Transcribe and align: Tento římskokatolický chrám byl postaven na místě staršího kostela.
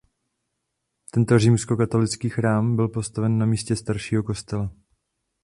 Tento 1.11 1.39
římskokatolický 1.39 2.29
chrám 2.29 2.75
byl 2.75 2.87
postaven 2.87 3.37
na 3.37 3.45
místě 3.45 3.75
staršího 3.75 4.23
kostela. 4.23 4.69